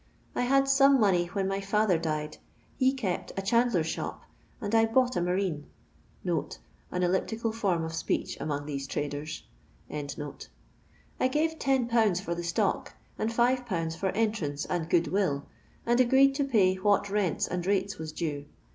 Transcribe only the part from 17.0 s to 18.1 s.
rents and rates